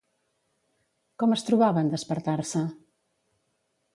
Com 1.23 1.35
es 1.35 1.43
trobava 1.49 1.83
en 1.85 1.93
despertar-se? 1.93 2.65